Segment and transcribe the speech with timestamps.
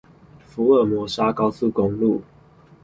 [0.49, 2.23] 福爾摩沙高速公路